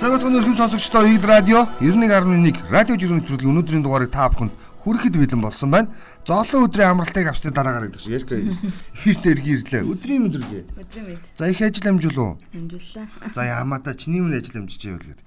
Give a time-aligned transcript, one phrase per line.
[0.00, 4.52] Сарватгын өрхөм сонсогчдоо Игд радио 91.1 радио жиргэн нэвтрүүлгийн өнөөдрийн дугаарыг та бүхэнд
[4.84, 5.92] хүрэхэд бэлэн болсон байна.
[6.24, 8.32] Зоолон өдрийн амралтыг авсны дараагаар гэдэг чинь ярих
[8.96, 9.82] эфиртээ иргэн ирлээ.
[9.84, 10.64] Өдрийн мэдрэлээ.
[10.80, 11.24] Өдрийн мэд.
[11.36, 12.32] За их ажил амжуул уу?
[12.56, 13.06] Амжууллаа.
[13.34, 15.26] За ямаата чиний минь ажил амжиж байвал гэдэг.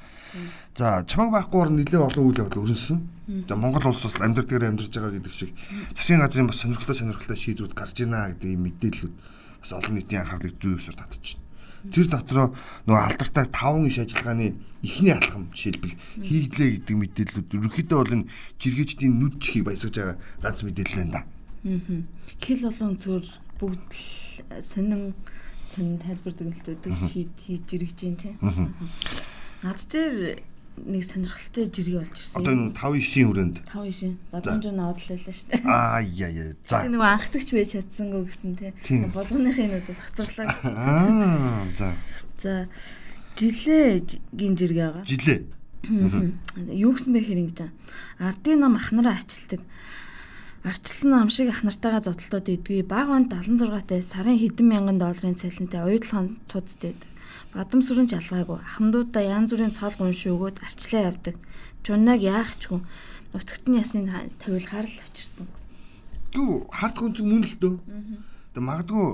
[0.74, 3.00] За чамаг байхгүй орн нэлээ олон үйл явдал өрнөсөн.
[3.46, 5.54] За Монгол улс бас амьдралдгаар амьдарч байгаа гэдэг шиг
[5.94, 9.14] засгийн газрын бас сонирхолтой сонирхолтой шийдвэрүүд гарч ийна гэдэг ийм мэдээллүүд
[9.62, 11.43] бас олон нийтийн анхаарлыг зүйсээр татчихна.
[11.92, 12.48] Тэр дотроо
[12.88, 14.48] нөгөө алдартай 5 иш ажиллагааны
[14.84, 18.30] эхний алхам жишээлбэл хийгдлээ гэдэг мэдээллүүд ерөнхийдөө бол энэ
[18.62, 21.22] жиргээчдийн нүд чихийг баясгаж байгаа ганц мэдээлэл байна да.
[21.68, 22.00] Аа.
[22.40, 23.26] Хэл олон зөвөр
[23.60, 23.90] бүгд
[24.64, 25.12] сонин
[25.68, 26.96] сонин тайлбар дүгнэлтүүдийг
[27.44, 28.36] хийж ирэж байна тийм.
[29.64, 30.44] Над дээр
[30.82, 32.42] нэг сонирхолтой жиргээ болж ирсэн.
[32.42, 35.62] Одоо энэ 5 ишийн хүрээнд 5 ишийн бадамж наад л байлаа шүү дээ.
[35.70, 36.54] Аа яа яа.
[36.66, 36.82] За.
[36.90, 38.72] Нөгөө анхдагч байж чадсангүй гэсэн тий.
[39.14, 40.74] Болгоныхын нүдэд хоцорлоо гэсэн.
[40.82, 41.90] Аа за.
[42.42, 42.54] За
[43.38, 45.06] жилээгийн жиргээ байгаа.
[45.06, 45.40] Жилээ.
[46.74, 47.60] Юу гэсэн бэ хэр ингэж
[48.18, 49.62] ардын нам ахнараа ачилдаг.
[50.64, 55.84] Арчилсан нам шиг ах нартайгаа зодтолтод идэггүй баг онд 76-тай сарын хэдэн мянган долларын цалинтай
[55.84, 57.13] оюутлахын туудтай байдаг.
[57.54, 61.38] Бадам сүрэн жалгаагүй ахмадуудаа янз бүрийн цол гунш өгөөд арчлаа явдаг.
[61.86, 62.82] Жуннаг яах ч хүн
[63.30, 64.10] нутагт нь ясны
[64.42, 65.78] тавилгаар л авчирсан гэсэн.
[66.34, 67.76] Гүү хард хүн зүг мөн л дөө.
[68.58, 69.06] Тэгээ магадгүй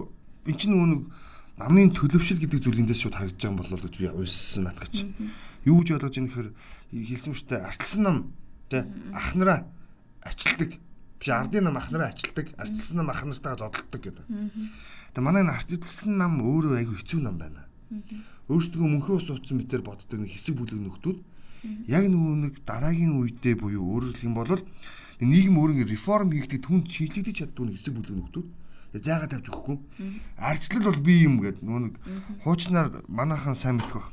[0.47, 1.11] эн чинь нэг
[1.59, 4.95] намын төлөвшил гэдэг зүйлэндээс шууд харагдаж байгаа болов гэж би унссан надгач.
[5.67, 6.47] Юу гэж бодож ийм хэр
[6.95, 8.17] хэлсэн мэт арчилсан нам
[8.71, 9.67] тэ ахнараа
[10.23, 10.79] ачилдаг
[11.19, 14.23] биш ардын нам ахнараа ачилдаг арчилсан нам ахнартайгаа зодтолдог гэдэг.
[15.11, 17.67] Тэгээ манай энэ арчилсан нам өөрөө айгүй хэцүү нам байна
[18.49, 21.17] Өөрсдөө мөнхөө ус утсан мэтэр боддог нэг хэсэг бүлэг нөхдүүд
[21.89, 24.61] яг нөгөө нэг дараагийн үедээ буюу өөрөөр хэлэх юм бол
[25.19, 28.47] нийгэм өөрөнгө реформ хийхдээ түнд шийдлэгдэж чаддаг нэг хэсэг бүлэг нөхдүүд
[28.97, 29.77] заагаад тавьж өгөхгүй.
[30.37, 31.95] Арчлал бол би юм гээд нөгөө нэг
[32.41, 34.09] хуучнаар манайхан сайн мэдэх бах.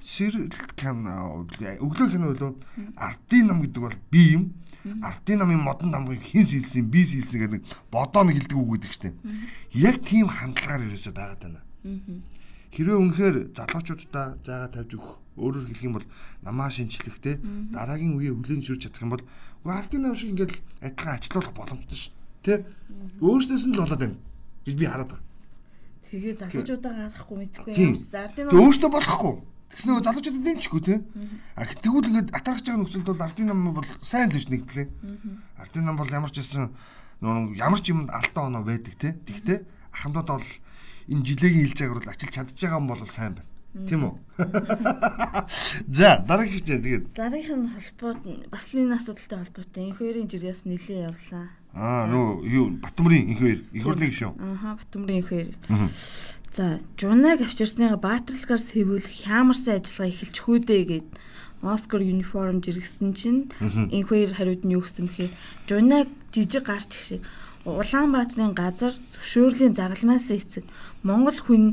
[0.00, 2.52] Сэрэл кан өглөө кино болоо
[2.96, 4.44] ардын нам гэдэг бол би юм.
[5.04, 7.62] Ардын намын модон намыг хэн сэлсэн би сэлсэн гэдэг
[7.92, 9.16] бодоо нэг хэлдэг үг гэдэг чинь.
[9.72, 11.60] Яг тийм хандлагаар ерөөсөй байгаад байна.
[12.74, 16.06] Хэрвээ үнэхээр залуучуудаа зайгаа тавьж өгөх өөрөөр хэлэх юм бол
[16.42, 17.38] намаа шинчлэхтэй
[17.70, 19.24] дараагийн үеэ хүлээн зөвшөөрч чадах юм бол
[19.62, 20.52] үгүй ардын нам шиг ингээд
[20.82, 22.12] адилхан ачлуулах боломжтой шүү.
[22.42, 22.66] Тэ?
[23.22, 24.18] Өөрөөсөөс нь л болоод байна.
[24.66, 25.22] Би би хараад байгаа.
[26.10, 27.94] Тэгээ залуучуудаа гаргахгүй мэдхгүй юм.
[27.94, 29.34] Ардын нам өөрөөсөө болохгүй.
[29.74, 30.98] Тэгс нөгөө залуучуудад дэмжихгүй тий.
[31.58, 34.86] А тэгвэл ингээд атархаж байгаа нөхцөлд бол ардын нам бол сайн л биш нэгдлээ.
[35.58, 39.12] Ардын нам бол ямар ч нөгөө ямар ч юмд алтан оноо байдаг тий.
[39.18, 39.58] Тэгтээ
[39.90, 40.46] ахмадууд бол
[41.08, 43.52] энэ жилийн хэлж байгаагаар бол ачилж чадчих байгаа юм бол сайн байна.
[43.74, 44.14] Тийм үү?
[45.98, 47.04] За, дараагийн шийдэ тэгээд.
[47.10, 51.46] Дараагийнх нь холбоод бас энэ асуудалтай холбоотой энэ хоёрын жиргээс нэлээ явлаа.
[51.74, 54.38] Аа, нөө юу Батмөрийн энэ хоёр, их хурлын гишүүн.
[54.38, 55.48] Аа, Батмөрийн энэ хоёр.
[56.54, 61.08] За, жунаг авчирсныга баатарлагаар сэвүүл хямарсан ажиллагаа эхэлж хүүдээ гээд
[61.64, 65.32] Оскар uniform жиргсэн чинь энэ хоёр хариуд нь юу гэсэн бэхээр
[65.66, 67.22] жунаг жижиг гарч их шиг
[67.64, 70.68] Улаанбаатарын газар зөвшөөрлийн загалмаас эцэг
[71.04, 71.64] Монгол хүн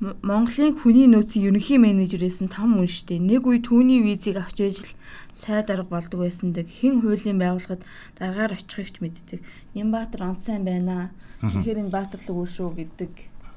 [0.00, 4.92] Монголын хүний нөөцийн ерөнхий менежерээс нь том үнштэй нэг үе түүний визийг авч ээж л
[5.30, 7.86] сайд арга болдог байсандаг хэн хуулийн байгууллагад
[8.18, 9.40] дараагаар очихыг ч мэддэг.
[9.78, 11.14] Нямбаатар онцсайн байна.
[11.38, 13.12] Тэгэхээр энэ баатарлаг үл шүү гэдэг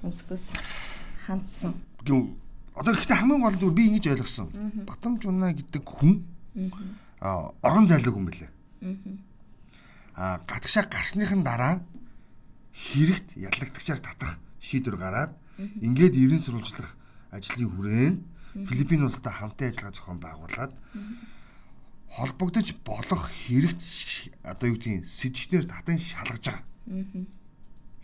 [0.05, 0.45] өнцгөөс
[1.25, 1.73] хандсан.
[2.77, 4.53] Одоо ихтэй хамгийн гол зүйл би ингэж ойлгосон.
[4.85, 6.22] Батамж унаа гэдэг хүн
[7.23, 8.51] аа орон зайлаг хүн билээ.
[10.13, 11.81] Аа гадагшаа гарсныхын дараа
[12.75, 16.96] хэрэгт ялагдагчаар татах шийдвэр гараад ингээд ерэн сурвалжлах
[17.35, 18.19] ажлын хүрээнд
[18.53, 20.72] Филиппин улстай хамтын ажиллагаа зохион байгуулад
[22.13, 23.81] холбогдож болох хэрэгт
[24.46, 27.25] одоо юу гэдгийг сэжигтнэр татан шалгаж байгаа.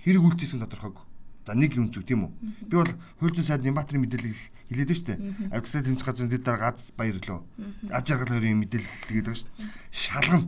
[0.01, 1.05] Хэрэг үйлцсэн тодорхойг.
[1.45, 2.31] За нэг юм зүг тийм үү.
[2.69, 5.19] Би бол хууль зүйн сайд Нямбатрын мэдээлэл хэлээд шүү дээ.
[5.49, 7.41] Авдтай тэмцэх газрын дэд дараа гац баяр лөө.
[7.89, 9.49] Аж аргал хоёрын мэдээлэл гэдэг дээ.
[9.89, 10.45] Шалгана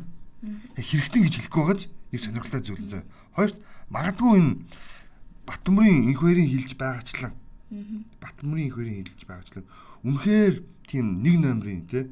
[0.77, 3.01] хэрэгтэй гэж хэлэхгүй байгааз нэг сонирхолтой зүйл зөө.
[3.33, 3.57] Хоёрт
[3.89, 4.53] магадгүй энэ
[5.51, 7.35] Батмөрийн инх хоёрын хилж байгаачлан
[8.23, 9.65] Батмөрийн инх хоёрын хилж байгаачлан
[10.07, 10.55] үнэхээр
[10.87, 12.07] тийм нэг номерын тий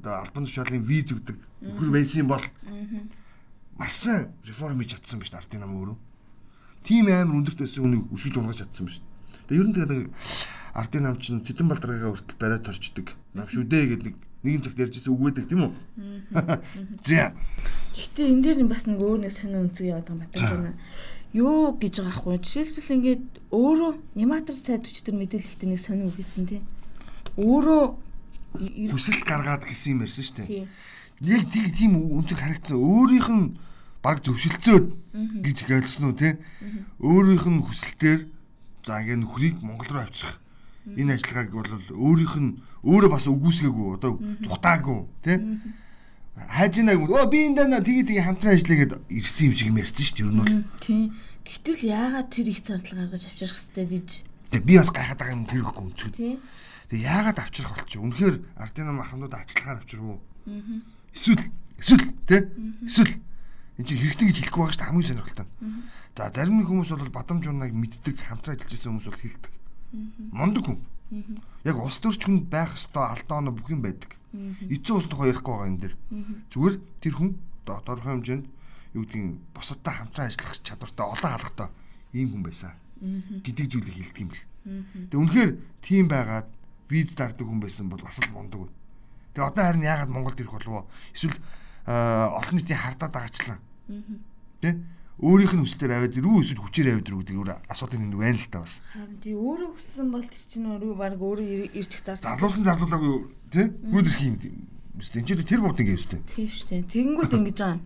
[0.00, 2.44] одоо албан тушаалын виз өгдөг нөхөр байсан бол
[3.76, 5.96] маш сайн реформ хийж чадсан биз ардын нам өөрөө.
[6.84, 9.00] Тийм амар өндөрт өссөн үнийг өсгөж унгаж чадсан биз.
[9.48, 10.08] Тэгээ ер нь тэгээд
[10.72, 13.08] ардын нам чинь Тэдэн Балдаргагаа хүртэл бариад торчдөг.
[13.36, 14.14] Нам шүү дээ гэдэг
[14.44, 15.72] нэгэн цагт ярьжсэн үг байдаг тийм үү?
[17.08, 17.36] За.
[17.92, 20.72] Гэхдээ энэ дээр бас нэг өөр нэг сонио үнцэг яваад байгаа баталж байна.
[21.32, 22.38] Юу гэж байгаа хгүй.
[22.42, 23.24] Жишээлбэл ингээд
[23.54, 26.64] өөрөө Яматар сайд өчтөр мэдээлэлтэй нэг сонио үг хэлсэн тийм.
[27.38, 27.82] Өөрөө
[28.90, 30.66] хүсэлт гаргаад гэсэн юм ярьсан шүү дээ.
[31.22, 32.78] Яг тийм тийм үнцэг харагдсан.
[32.82, 33.46] Өөрийнх нь
[34.02, 34.86] баг зөвшөлдсөөд
[35.46, 36.34] гэж ойлгосон уу тий.
[36.98, 38.20] Өөрийнх нь хүсэлтээр
[38.82, 40.40] за ингээ нөхрийг Монгол руу авчрах
[40.96, 45.36] энэ ажиллагааг бол өөрийнх нь өөрөө бас үгүйсгээгүй одоо зүхтаагүй тий
[46.36, 50.04] хайж нэг өө би энэ даа тгий тгий хамтран ажиллая гэд ирсэн юм шиг ярьсан
[50.04, 50.54] шүү дээ ер нь бол.
[50.80, 51.02] Тий.
[51.44, 54.08] Гэтэл яагаад тэр их зардал гаргаж авчрах хэвтэй гэж?
[54.54, 56.12] Тэгээ би бас гайхаад байгаа юм тэр ихгүй үнцгэн.
[56.90, 60.20] Тэгээ яагаад авчрах болчих үнэхээр ардын махамнууд ажиллахаар авчрах уу?
[61.14, 61.44] Эсвэл
[61.78, 62.40] эсвэл тий
[62.86, 63.14] эсвэл.
[63.80, 65.48] Энэ чинь хэрэгтэй гэж хэлэхгүй байгаа шүү дээ хамгийн сонирхолтой.
[66.14, 69.52] За зарим нэг хүмүүс бол бадамж унаг мэддэг хамтран ажиллаж байсан хүмүүс бол хэлдэг.
[70.30, 70.78] Мондөг хүн.
[71.66, 74.14] Яг улс төрч хүн байх ёстой алдаа оноо бүх юм байдаг.
[74.70, 75.94] Эцэг ус тухай ярихгүй байгаа энэ дэр.
[76.54, 77.30] Зүгээр тэр хүн
[77.66, 78.46] тодорхой хэмжээнд
[78.94, 81.68] юу гэдгийг бусадтай хамтран ажиллах чадвартай олон алгатай
[82.14, 84.46] ийм хүн байсан гэдэг зүйлийг хэлдэг юм бэл.
[85.10, 85.50] Тэгээ үнэхээр
[85.82, 86.48] тийм байгаад
[86.90, 88.70] виз дарддаг хүн байсан бол бас л мундаг.
[89.34, 90.90] Тэгээ одоо харин яагаад Монголд ирэх болов?
[91.14, 91.38] Эсвэл
[91.86, 93.58] олон нийтийн хардаад байгаачлаа.
[94.60, 94.78] Тэ?
[95.20, 98.48] Өөрийнх нь хүсэлээр аваад ирүү эсвэл хүчээр аваад ирүү гэдэг өөр асуудал нэг байна л
[98.48, 98.74] та бас.
[98.96, 102.24] Харин тий өөрөө хүссэн бол тэр чинь өөрөө баг өөрөө ирчих зарж.
[102.24, 103.12] Зарлуулсан зарлуулаагүй
[103.52, 104.36] тий хүүд ирэх юм.
[104.96, 106.20] Эсвэл энэ ч тэр бод ингэ өстэй.
[106.24, 106.88] Тийм шүү дээ.
[106.88, 107.80] Тэгэнгүүт ингэж байгаа.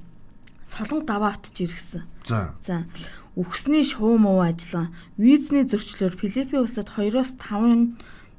[0.63, 2.07] Солонго даваа атж иргсэн.
[2.23, 2.55] За.
[2.63, 2.87] За.
[3.35, 4.95] Үхсний шуу муу ажиллаа.
[5.19, 7.99] Визний зөрчлөөр Филиппин улсад 2-5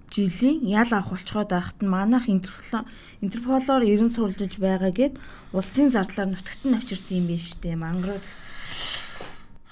[0.10, 5.20] жилийн ял авах болцоход байхад нь манайх Интерполоор ерэн суралцж байгаа гэд
[5.52, 7.76] улсын зардлаар нутагт нь авчирсан юм биш үү?
[7.76, 8.55] Мангарууд гэсэн.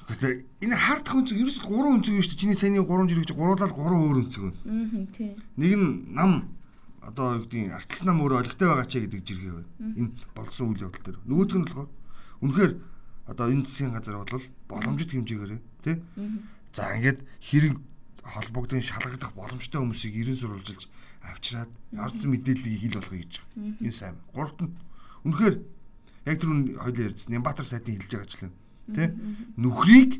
[0.07, 0.33] Гэхдээ
[0.67, 2.41] энэ хардах өнцөг ерөөсөд 3 өнцөг шүү дээ.
[2.43, 4.59] Чиний саяны 3 жиргэж гуруулаад 3 өөр өнцөг байна.
[4.67, 5.35] Аа тийм.
[5.57, 6.31] Нэг нь нам
[6.99, 9.69] одоо юу гэдгийг артист нам өөрөө олигтой байгаа ч гэдэг жиргээ байна.
[9.79, 11.19] Энэ болсон үйл явдал дээр.
[11.23, 11.89] Нөгөөх нь болохоор
[12.43, 12.71] үнэхээр
[13.31, 15.51] одоо энэ засгийн газар бол боломжит хэмжээгээр
[15.83, 15.95] тий.
[16.75, 17.75] За ингээд хэрэг
[18.23, 20.87] холбогдсон шалгагдах боломжтой хүмүүсийг ерэн сурвалжилж
[21.23, 23.83] авчираад орцсон мэдээллийг хил болгоё гэж байгаа.
[23.83, 24.15] Энэ сайн.
[24.31, 24.71] Гуравт нь
[25.27, 25.55] үнэхээр
[26.27, 26.49] яг тэр
[26.79, 29.07] хоёлын ярьсан Нямбатар сайтын хэлж байгаа л тий
[29.55, 30.19] нөхрийг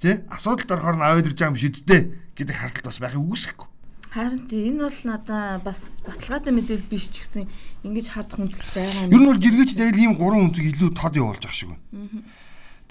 [0.00, 2.00] тий асуудалд орохоор нь аваад ирж байгаа юм шидтэй
[2.36, 3.68] гэдэг харалт бас байхыг үгүйсэхгүй.
[4.12, 7.48] Харин энэ бол надаа бас баталгаатай мэдээлэл биш ч гэсэн
[7.84, 9.12] ингэж хардах хүнсэл байгаа юм.
[9.12, 12.20] Ер нь бол жиргээч тэгэл ийм гурван үнцэг илүү тод явуулж ах шиг байна.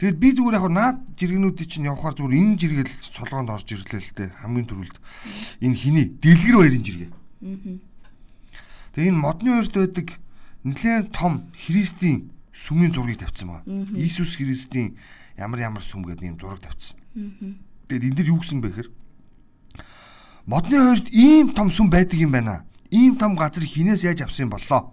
[0.02, 4.14] Тэгэд би зүгээр яг наад жиргэнүүдийн чинь явахаар зүгээр энэ жиргэл солгоонд орж ирлээ л
[4.18, 4.98] дээ хамгийн түрүүлд.
[5.62, 7.12] Энэ хиний дэлгэр баярын жиргээ.
[8.98, 10.08] Тэгээ энэ модны хоёрт байдаг
[10.66, 13.64] нэлээд том христийн сүмийн зургийг тавьсан байгаа.
[13.96, 14.98] Иесус Христийн
[15.38, 17.00] ямар ямар сүм гэдэг ийм зураг тавьсан.
[17.88, 18.90] Тэгээд энэ дэр юу гэсэн бэ гэхээр
[20.46, 22.68] модны хоёрт ийм том сүм байдаг юм байна.
[22.92, 24.92] Ийм том газар хинээс яаж авсан болоо?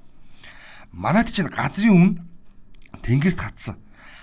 [0.95, 2.11] Манайд чинь газрын үн
[3.03, 3.77] тэнгэрт хатсан.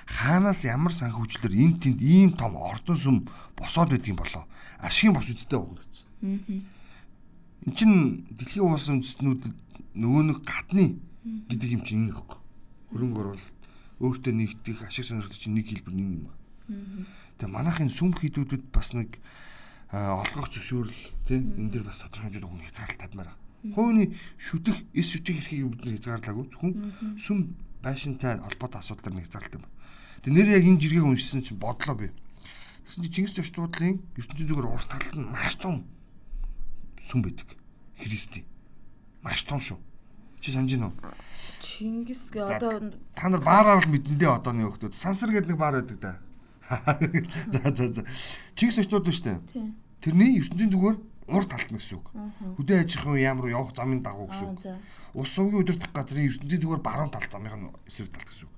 [0.07, 3.27] Хаанаас ямар санхүүжлэр энэ тэнд ийм том ордон сүм
[3.59, 4.47] босоод байд юм болоо?
[4.79, 6.07] Ашигын бос үсттэй угнагдсан.
[7.67, 9.43] Энд чин дэлхийн уулсан үндэстнүүд
[9.97, 11.01] нөгөө нэг гадны
[11.51, 12.44] гэдэг юм чинь энэ ихгүй
[12.95, 13.59] хөрөнгө оруулалт
[13.99, 16.39] өөртөө нэгтгэх ашиг сонирхол чинь нэг хэлбэр нэг юм байна.
[17.35, 19.19] Тэгээ манайхын сүм хийдүүдэд бас нэг
[19.91, 23.75] олгох зөвшөөрөл тий энэ дэр бас тодорхой хэмжээнд өгөх хязгаарлалт тавьмаар байна.
[23.75, 24.03] Хууны
[24.39, 26.73] шүтэх эс шүтэх эрхийг бид нэр хязгаарлаагүй зөвхөн
[27.19, 27.37] сүм
[27.83, 29.65] байшинтай холбоотой асуудал нэг хязгаарлалт юм.
[30.23, 32.07] Тэгээ нэр яг энэ жиргэг уншсан чинь бодлоо би.
[32.87, 35.85] Тэгсэн чинь Чингис Жорчдуудлын ертөнцийн зүгээр урт талд нь маш том
[36.99, 37.47] сүм байдаг.
[37.99, 38.45] Христийн.
[39.23, 39.79] Маш том шүү.
[40.45, 40.93] Чи санаж байна уу?
[41.57, 45.97] Чингис гэ одоо та нар баараар л мэдэндээ одооны хүмүүс сансар гэдэг нэг баар байдаг
[45.97, 46.21] да.
[47.49, 48.05] За за за.
[48.53, 49.41] Чингис очтууд нь штэ.
[50.05, 50.97] Тэрний ертөнцийн зүгээр
[51.33, 52.13] урд талт нь гэсэн үг.
[52.61, 54.61] Хөдөө аж ахуйн яам руу явах замын дагуу гэсэн үг.
[55.17, 58.53] Ус угийн удирдах газрын ертөнцийн зүгээр баруун талд замын эсрэг талт гэсэн үг.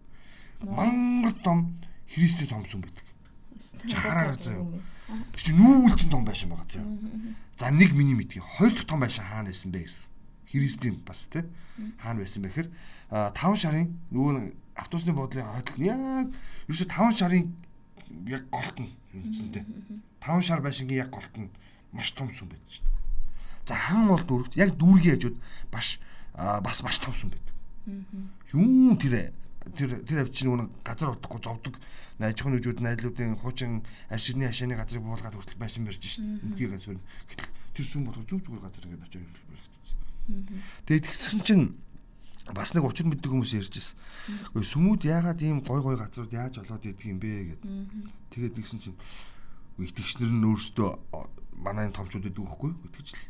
[0.68, 1.72] Мангар том
[2.12, 3.08] Христийн цомсон байдаг.
[3.88, 4.68] Чахаараа заяа.
[5.08, 6.92] Тэр чинь нүүлцэн том байшин байгаа заяа.
[7.56, 10.17] За нэг миний мэдгийг хоёр дахь том байшин хаана байсан бэ гэсэн.
[10.52, 11.44] Христийн бас тий
[12.00, 12.70] хаана байсан бэ гэхээр
[13.36, 16.28] таван шарын нөгөө автобусны буудлын хойдол нь яг
[16.68, 17.46] ерөөсө таван шарын
[18.28, 19.66] яг голт нь үндсэндээ.
[20.22, 21.50] Таван шар байшингийн яг голт нь
[21.92, 22.96] маш том сүм байдаг шүү дээ.
[23.68, 25.38] За хан бол дүүрэгт яг дүүргийн хажууд
[25.72, 26.00] баш
[26.38, 27.56] бас маш том сүм байдаг.
[28.54, 29.34] Юу тэр
[29.76, 31.76] тэр тэр авч нөгөө газар утгагүй зовдөг
[32.24, 36.24] аж ахуйн үжүүд найдлуудын хуучин арширны хашааны газрыг буулгаад хүртэл байшин барьж шít.
[36.24, 37.04] Үхийг асуурна.
[37.28, 39.77] Гэтэл тэр сүм бол зүг зүгээр газар ингээд очиж баригдчихсан.
[40.88, 41.66] Тэгээд тэгсэн чинь
[42.52, 43.96] бас нэг учир мэддэг хүмүүс ярьжсэн.
[44.52, 47.62] Гэхдээ сүмүүд яагаад ийм гой гой газрууд яаж олоод идэх юм бэ гэд.
[48.36, 48.98] Тэгээд тэгсэн чинь
[49.80, 50.90] итгэгчнэр нь өөрсдөө
[51.60, 53.24] манай томчуудад өгөхгүй итгэж л.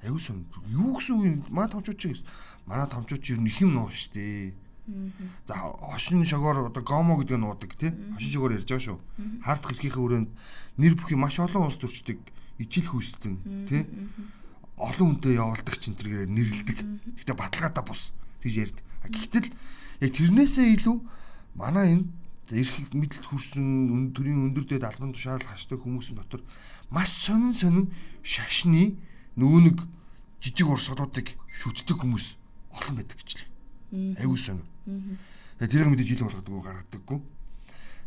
[0.00, 0.48] Аюу сон.
[0.68, 1.40] Юу гэсэн үг юм?
[1.52, 2.16] Манай томчууд чинь
[2.64, 4.52] манай томчууд чинь их юм ноо штэ.
[5.46, 7.92] За хошин шогоор одоо гомо гэдэг нь уудаг тий.
[8.16, 8.98] Хошин шогоор ярьж байгаа шүү.
[9.44, 10.30] Хардах эрхийнхээ өрөөнд
[10.80, 12.18] нэр бүхий маш олон улс төрчдөг
[12.60, 13.34] ижил хүүстэн
[13.68, 13.84] тий
[14.80, 16.78] олон хүнтэй явуулдаг ч энэ нэрлдэг.
[17.20, 18.10] Гэхдээ баталгаатай бус
[18.40, 18.78] гэж ярьд.
[19.04, 19.44] Гэхдээ
[20.00, 20.96] яг тэрнээсээ илүү
[21.54, 22.08] манай энэ
[22.50, 26.42] эрх мэдлэлд хүрсэн төрийн өндөр дэд албан тушаал хаштай хүмүүсийн дотор
[26.90, 27.86] маш сонин сонин
[28.26, 28.98] шашны
[29.38, 29.78] нөгөө нэг
[30.42, 32.34] жижиг урсгалуудыг шүтдэг хүмүүс
[32.74, 33.46] олон байдаг гэж л.
[34.18, 34.66] Аюу сонин.
[35.60, 37.18] Тэгээ тэрийг мэдээж ил болгодгоо гаргадаггүй.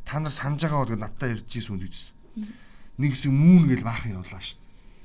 [0.04, 2.12] Та нар санаж байгаа бол надтай ярьж ирсэн үнд үзсэн.
[3.00, 4.63] Нэг хэсэг мүүн гэж баахан явлаа шүү.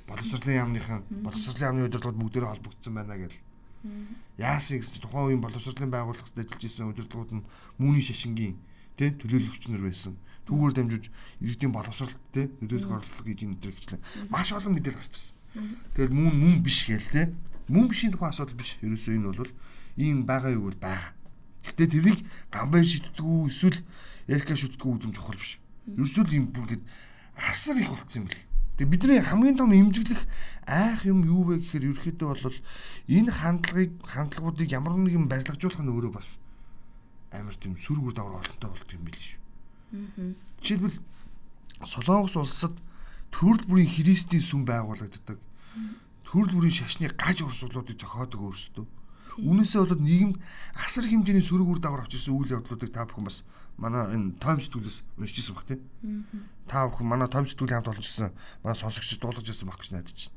[0.08, 3.36] Боловсролын яамныхан боловсролын яамны удирдлагууд бүгдээрээ холбогдсон байна гэл.
[4.40, 7.46] Яасан гэсэн тухайн үеийн боловсролын байгууллагад ажиллаж исэн удирдлагууд нь
[7.76, 8.56] мууны шашингийн
[8.96, 10.16] тэ төлөөлөгч нар байсан.
[10.48, 11.04] Түүгээр дамжиж
[11.44, 14.00] иргэдийн боловсролт тэ нөлөөлөх орлого гэж энэ төр гэчлээ.
[14.32, 15.36] Маш олон мэдээлэл гарчихсан.
[15.94, 17.22] Тэгэл мөн мөн биш гээл тэ.
[17.68, 18.80] Мөн бишийн тухайн асуудал биш.
[18.80, 19.52] Ерөөсөө энэ бол
[20.00, 21.12] ийм байгаа юу бол байгаа.
[21.68, 23.78] Гэтэ тэрийг гамбай шийддэггүй эсвэл
[24.24, 25.60] ярика шүтдэггүй үдэн чухал биш.
[25.84, 26.86] Ерөөсөө л ийм бүр ингэ
[27.36, 28.48] асар их болцсон юм бэл.
[28.78, 30.23] Тэгээ бидний хамгийн том имжиглэх
[30.70, 32.58] айх юм юу вэ гэхээр ерөөхдөө бол
[33.11, 36.38] энэ хандлагыг хандлагуудыг ямар нэгэн барилгажуулах нь өөрөө бас
[37.35, 39.42] амар тийм сүр үр дагавар олонтой болт юм билээ шүү.
[40.62, 40.99] Жишээлбэл
[41.82, 42.75] Солонгос улсад
[43.35, 45.42] төрөл бүрийн христийн сүм байгуулагддаг.
[46.23, 48.87] Төрөл бүрийн шашны гаж урсгалуудыг зохиодог өөрсдөө.
[49.42, 50.37] Үүнээсээ болоод нийгэмд
[50.75, 53.42] асар хэмжээний сөрөг үр дагавар авчирсан үйл явдлуудыг та бүхэн бас
[53.78, 55.80] манай энэ тойм сэтгүүлээс уншижсэн баг тийм.
[56.66, 58.35] Та бүхэн манай тойм сэтгүүлийн хамт олончсан
[58.66, 60.37] манай сонсогчдод дуулгаж ирсэн баг гэж найдаж байна.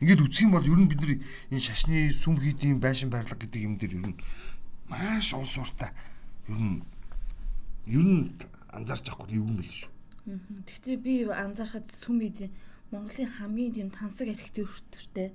[0.00, 1.12] Ингээд үсэх юм бол ер нь бид нар
[1.52, 4.18] энэ шашны сүм хийдийн байшин барилга гэдэг юм дээр ер нь
[4.88, 5.92] маш уус ууртай
[6.48, 6.80] ер нь
[7.84, 8.32] ер нь
[8.72, 9.90] анзаарч авахгүй юу юм бэл шүү.
[10.64, 12.54] Гэхдээ би анзаархад сүм эдийн
[12.94, 15.34] Монголын хамгийн тийм тансаг архитектуртэй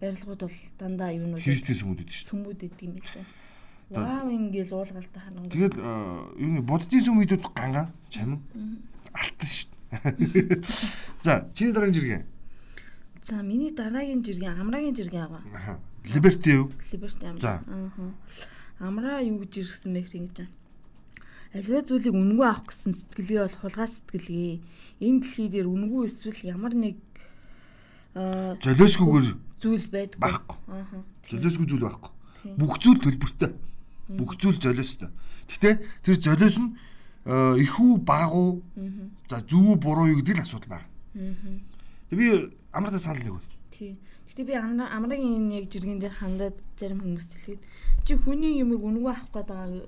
[0.00, 2.28] барилгууд бол дандаа юу нүү христийн сүмүүд гэдэг шүү.
[2.28, 3.26] Сүмүүд гэдэг юм билээ.
[3.92, 5.48] Вау ингээл уулгалтай харна.
[5.52, 5.76] Тэгэл
[6.40, 8.40] юу нэ буддийн сүмүүдүүд ганга чамин
[9.12, 9.68] алтан шүү.
[11.24, 12.24] За чиний дараагийн жиргэн.
[13.22, 15.78] За миний дараагийн жиргэн амрагийн жиргэн аа.
[16.04, 16.72] Liberty юу?
[16.90, 17.62] Liberty амраа.
[17.68, 20.50] Аа амраа юу гэж ирсэн бэ гэж байна.
[21.54, 24.54] Аливаа зүйлийг үнгүй авах гэсэн сэтгэлгээ бол хулгай сэтгэлгээ.
[25.06, 26.96] Энэ дэлхий дээр үнгүй эсвэл ямар нэг
[28.18, 29.26] аа золиосгүйгээр
[29.62, 30.18] зүйл байдаг.
[30.18, 30.58] Багхгүй.
[30.66, 31.04] Аа.
[31.30, 32.10] Золиосгүй зүйл байхгүй.
[32.58, 33.54] Бүх зүйл төлбөртэй.
[34.08, 35.10] Бүх зүйл золиостой.
[35.48, 36.74] Гэхдээ тэр золиос нь
[37.26, 38.62] ихүү багуу
[39.30, 40.88] за зөв буруу юу гэдэг л асуудал байна.
[42.10, 42.26] Тэг би
[42.72, 43.50] амраа санал нэг байна.
[43.70, 43.98] Тий.
[44.32, 47.62] Гэтэ би амрагийн энэ яг жиргэн дээр хандаад зарим хүмүүст хэлэхэд
[48.08, 49.86] чи хүний юмыг үнэгүй авах гээд байгаа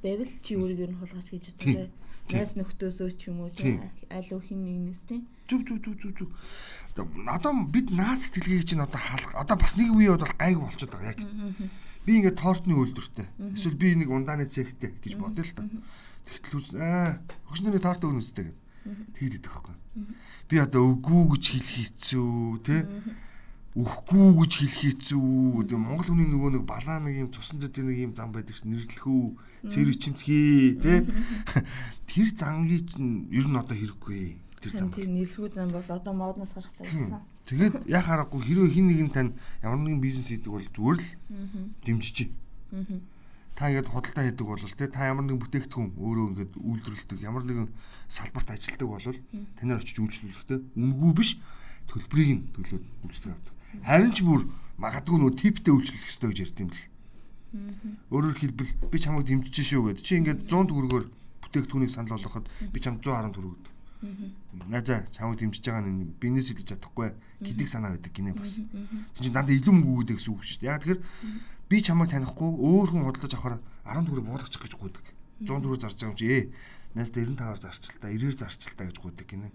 [0.00, 1.90] байвал чи өөрийгөө нь хулгаач гэж боддог.
[2.32, 5.28] Найс нөхдөөсөө ч юм уу тийм аль хин нэгнээс тийм.
[5.44, 6.30] Зүг зүг зүг зүг зүг.
[7.28, 11.12] Одоо бид наац сэтгэлгээг чинь одоо хаалга одоо бас нэг үе бол гайг болчиход байгаа
[11.12, 11.20] яг.
[12.04, 13.26] Би ингээд тортны үйлдвэртэй.
[13.56, 15.64] Эсвэл би нэг ундааны цэгтэй гэж бодъё л та.
[16.24, 18.60] Тэгтэл аа хөшнөрийн торт өгнө үстэй гэдэг.
[19.16, 19.76] Тэгэд идэх байхгүй.
[20.48, 22.80] Би одоо үгүй гэж хэлэх хэцүү тий
[23.74, 25.74] өхгүй гэж хэлэх хэцүү.
[25.74, 29.24] Монгол хүний нөгөө нэг балаа нэг юм цусан дэдийн нэг юм зам байдаг ш нэрлэхүү,
[29.66, 31.02] цэр ичимтгий тий.
[32.06, 34.38] Тэр зангийн чинь ер нь одоо хэрэггүй.
[34.62, 34.94] Тэр зам.
[34.94, 37.26] Тэр нэрлэхүү зам бол одоо модноос гарах цагсан.
[37.44, 41.08] Тэгээд яг харахгүй хэрвээ хин нэг нь тань ямар нэгэн бизнес хийдэг бол зүгээр л
[41.84, 42.32] дэмжиж.
[43.52, 47.68] Та ингээд худалдаа хийдэг бол тий та ямар нэгэн бүтээгдэхүүн өөрөө ингээд үйлдвэрлэдэг, ямар нэгэн
[48.08, 49.06] салбарт ажилладаг бол
[49.60, 51.30] танаар очиж үйлчлүүлэхтэй үнгүй биш
[51.92, 53.54] төлбөрийг нь төлөөд үйлчлэг авдаг.
[53.84, 54.48] Харин ч бүр
[54.80, 56.88] магадгүй нөө типтэй үйлчлэх хэрэгтэй гэж ярьд юм бэл.
[58.10, 60.02] Өөрөөр хэлбэл би чамайг дэмжиж шүү гэд.
[60.02, 61.04] Чи ингээд 100 төгрөгөөр
[61.44, 63.73] бүтээгдэхүүнийг санал болгоход би чам 110 төгрөг өгдөг.
[64.68, 68.60] Найзаа чамайг дэмжиж байгаа нь бизнес хийж чадахгүй гэдэг санаа байдаг гинэ бас.
[69.18, 70.72] Чи дандаа илүү мөнгө өгдөг гэсэн үг шүү дээ.
[70.72, 71.00] Яг тэгэхээр
[71.68, 75.06] би чамайг танихгүй өөр хүн худалдаж авахаар 10 төгрөг буулгачих гэж гуйдаг.
[75.40, 76.44] 100 төгрөг зарж байгаа юм чи ээ
[76.94, 79.48] найз 95-аар зарчлаа 90-аар зарчлаа гэж гуйдаг гинэ.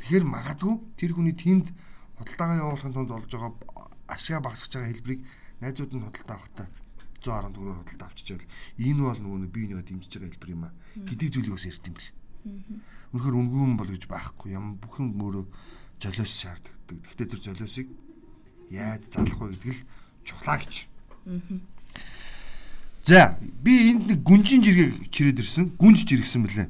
[0.00, 1.68] Тэгэхээр магадгүй тэр хүний тэнд
[2.16, 3.52] худалдаагаа явуулахын тулд олж байгаа
[4.08, 5.20] ашигаа багасгаж байгаа хэлбэрийг
[5.60, 6.66] найзууд нь худалдаа авахтаа
[7.20, 8.48] 110 төгрөгөөр худалдаа авчижээ бол
[8.88, 11.94] энэ бол нөгөө бие бинийгээ дэмжиж байгаа хэлбэр юм а гэдэг зүйлийг бас ярьд юм
[11.98, 12.10] бэл.
[13.12, 15.44] Үнэхээр үнгүүн бол гэж байхгүй юм бүх юм өөрөө
[16.02, 16.74] золиос шаарддаг.
[16.88, 17.86] Гэхдээ тэр золиосыг
[18.70, 19.82] яаж залах вэ гэдэг л
[20.24, 20.74] чухлаа гэж.
[23.08, 25.72] За би энд нэг гүнжин жиргэг чирээд ирсэн.
[25.80, 26.68] Гүнж жиргсэн мөлий.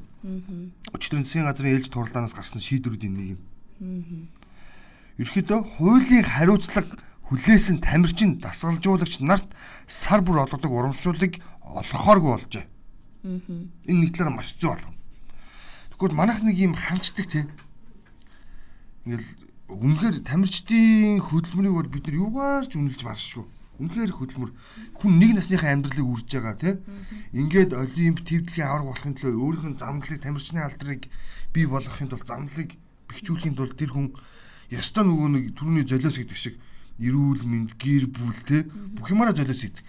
[0.95, 3.41] Өчигдөр засгийн газрын ээлж турлаанаас гарсан шийдвэрүүдийн нэг юм
[5.19, 9.47] ерөөхдөө хуулийн хариуцлага хүлээсэн тамирчин дасгалжуулагч нарт
[9.87, 12.67] сар бүр олгодог урамшууллыг олгохооргүй болжээ.
[13.91, 14.98] Энэ нэг талаараа маш зүг болгоно.
[15.99, 17.51] Тэгвэл манайх нэг юм ханчдаг тийм.
[19.03, 19.27] Ингээл
[19.67, 23.43] үнэхээр тамирчдын хөдөлмөрийг бол бид нар юугаар ч үнэлж баршгүй.
[23.83, 24.51] Үнэхээр хөдөлмөр
[24.95, 26.79] хүн нэг насныхаа амьдралыг үрж байгаа тийм.
[27.35, 31.03] Ингээд олимп твдлэгийн авраг болохын тулд өөрийнх нь замналыг тамирчны алдрыг
[31.51, 32.79] бий болгохын тулд замналыг
[33.11, 34.15] бэхжүүлэхийн тулд тэр хүн
[34.71, 36.55] ястаа нөгөө нэг түрүүний золиос гэдэг шиг
[37.03, 39.83] эрүүл мэнд гэр бүл те бүх юмараа золиос идэг.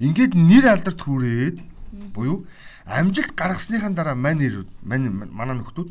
[0.00, 1.75] Ингээд нэр алдарт хүрээд
[2.14, 2.46] Буюу
[2.84, 5.90] амжилт гаргасныхаа дараа мань ирүүд, мань манай нөхдүүд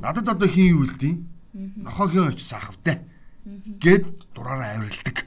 [0.00, 1.24] надад одоо хин юу илдیں۔
[1.54, 3.06] Нохогийн очиж сахавтай
[3.80, 5.26] гэд дураараа авиралдаг.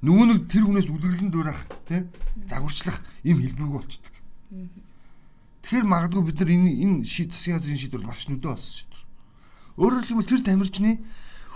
[0.00, 2.08] Нөгөө нэг тэр хүнээс үлгэрлэн дуурах тий
[2.48, 4.14] загварчлах им хэлбэргүй болчдөг.
[5.60, 9.04] Тэгэхээр магадгүй бид нар энэ энэ шийд засгийн газрын шийдвэр маш нүдэ болсон шийдвэр.
[9.76, 11.04] Өөрөөр хэлбэл тэр тамирчны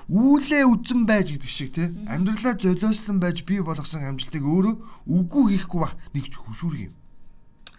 [0.09, 4.75] үүлээ үзэн байж гэдэг шиг тий амьдралаа золиослон байж бий болгосон амжилтыг өөрөө
[5.09, 6.95] үгүй хийхгүй бах нэг хөшүүрэг юм.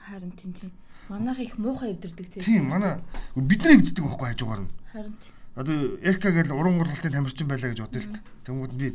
[0.05, 0.72] Харин тийм тийм.
[1.10, 2.41] Манайх их муухай өвдөрдөг тий.
[2.41, 3.01] Тийм манай
[3.38, 4.72] бидний өвддөг байхгүй хажуугаар нь.
[4.89, 5.34] Харин тийм.
[5.55, 8.20] Одоо Эрка гэж уран ургалтын тамирчин байлаа гэж бодъё л та.
[8.50, 8.94] Тэнгүүд би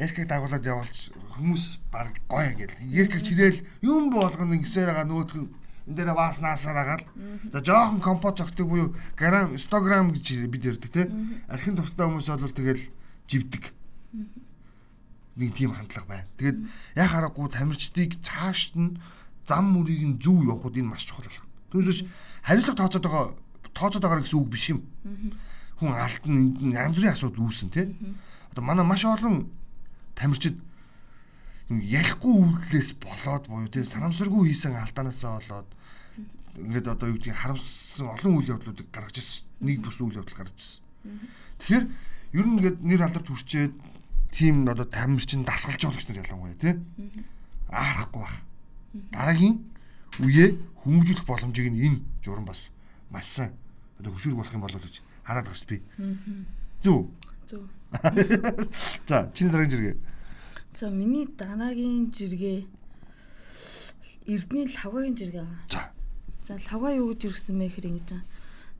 [0.00, 2.72] Эркийг дагуулад явуулч хүмүүс баг гоё гэл.
[2.88, 5.52] Эркийг чирээл юм болгоно ингэсээр байгаа нөгөөх нь
[5.86, 7.04] энэ дээр ваас наасаар агаал.
[7.52, 11.10] За жоохон компот зогтөг буюу грамм 100 грамм гэж бид ярьдаг те.
[11.48, 12.84] Архин дуртай хүмүүс бол тэгэл
[13.28, 13.72] живдэг.
[15.36, 16.28] Нэг тийм хандлага байна.
[16.36, 16.58] Тэгээд
[16.96, 19.00] яг харахгүй тамирчдыг цаашд нь
[19.46, 21.46] зам мөрийг нь зөв явахд энэ маш чухал болох.
[21.72, 22.04] Түүнээс
[22.44, 23.26] хариуцлага тооцоод байгаа
[23.74, 24.80] тооцоод байгаа гэсэн үг биш юм.
[25.78, 26.36] Хүн алтан
[26.70, 27.90] янз бүрийн асуудал үүсэн те.
[28.52, 29.48] Одоо манай маш олон
[30.14, 30.58] тамирчид
[31.70, 35.68] ярихгүй үйлдэлээс болоод буюу те санамсаргүй хийсэн алдаанаасаа болоод
[36.58, 39.46] ингээд одоо юу гэдгийг харамссан олон үйл явдлуудыг гаргаж ирсэн.
[39.62, 40.82] Нэг бус үйл явдал гаргаж ирсэн.
[41.62, 41.84] Тэгэхээр
[42.34, 43.74] ер нь ингээд нэр алдарт хүрчээд
[44.34, 46.74] тийм одоо тамирчин дасгалж жуулагч нар ялангуяа тий
[47.70, 48.34] аарахгүй баг.
[49.14, 49.62] Дараагийн
[50.18, 52.74] үеэ хүмүүжүүлэх боломжийг нь энэ журам бас
[53.14, 53.54] маш сайн
[53.98, 55.82] одоо хөшүүрэг болох юм болов гэж хараад гарч би.
[56.82, 57.14] Зүг.
[57.46, 57.62] Зөв.
[59.08, 59.96] За чиний дараагийн жиргээ.
[60.74, 62.66] За миний дараагийн жиргээ
[64.26, 65.46] Эрдний лавгагийн жиргээ.
[65.70, 65.90] За.
[66.46, 68.28] За лавга юу гэж ирсэн бэ гэхээр ингэж байна.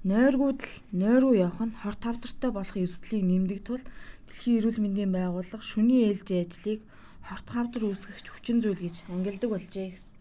[0.04, 3.82] Нойргууд л нойруу явах нь хор тавдартай болох эрсдлийг нэмдэг тул
[4.30, 6.80] Дэлхийн эрүүл мэндийн байгууллага шүний ээлжийн ажлыг
[7.26, 10.14] хорт хавдар үүсгэх хүчин зүйл гэж ангилдаг болжээ гэсэн.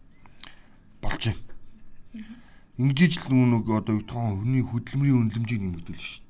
[0.98, 2.34] Болж байна.
[2.74, 6.26] Ингэж л нүг одоо юу тухайн хүний хөдөлмөрийн үнэлэмжийг нэмэгдүүлнэ шүү.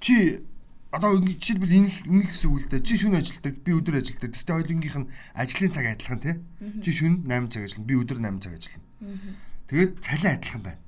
[0.00, 0.40] Чи
[0.96, 2.86] одоо жишээлбэл энэ л энэ л гэсэн үг л дээ.
[2.88, 4.30] Чи шүн ажилдаг, би өдөр ажилдаг.
[4.32, 6.34] Гэхдээ хоёулынгийнх нь ажлын цаг адилхан тий.
[6.80, 8.84] Чи шүн 8 цаг ажиллана, би өдөр 8 цаг ажиллана.
[9.68, 10.80] Тэгээд цалин адилхан байна.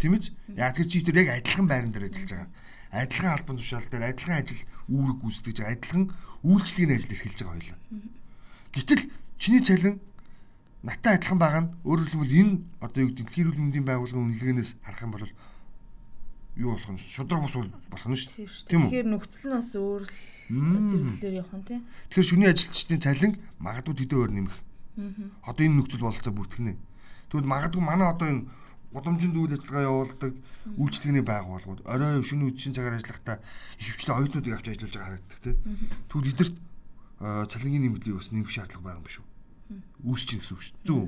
[0.00, 0.22] Тийм үү?
[0.56, 2.50] Яг тэр чи тэр яг адилхан байран дээр ажиллаж байгаа.
[2.92, 6.04] Адилхан албан тушаал дээр адилхан ажил үүрэг гүйцэтгэж адилхан
[6.42, 7.78] үйлчлэгийн ажил эрхэлж байгаа хоёлаа.
[8.72, 9.02] Гэтэл
[9.38, 10.00] чиний цалин
[10.82, 14.70] наттай адилхан байгаа нь өөрөөр хэлбэл энэ одоо юу гэдэг дэлхийн эрүүл мэндийн байгууллагын үнэлгээнээс
[14.82, 15.26] харах юм бол
[16.56, 18.68] юу болох нь шудраг бус болох нь шүү дээ.
[18.68, 18.90] Тийм үү?
[18.92, 20.12] Тэгэхээр нөхцөл нь бас өөр л
[20.52, 21.82] зэрэглэлээр явах нь тийм.
[22.12, 24.56] Тэгэхээр шүний ажилчдын цалин магадгүй төдөө өөр нэмэх.
[25.48, 26.76] Одоо энэ нөхцөл бололцоо бүртгэнэ.
[27.32, 28.44] Тэгвэл магадгүй манай одоо энэ
[28.92, 30.32] гудамжинд үйл ажиллагаа явуулдаг
[30.76, 33.40] үйлчлэгний байгууллагууд орой шөнө үдшин цагаар ажиллахдаа
[33.80, 35.56] ихэвчлэн оюутнуудыг авч ажиллаж байгаа харагддаг тийм.
[36.12, 36.56] Тэгвэл эдгэрт
[37.48, 39.28] цалингийн нэмэлтийг бас нэмэх шаардлага байгаа юм биш үү?
[40.04, 40.76] Үүсч чинь гэсэн үг шүү.
[40.84, 41.02] Зөв.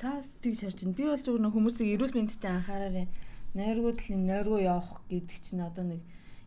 [0.00, 0.96] Та бас тэгж харж байна.
[0.96, 3.06] Би бол зөвхөн хүмүүсийг эрүүл мэндэд анхаараарай.
[3.56, 6.02] Нойргууд л нойргоо явах гэдэг чинь одоо нэг